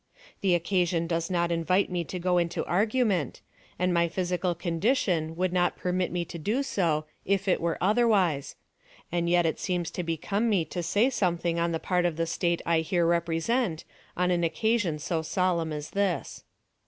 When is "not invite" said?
1.29-1.91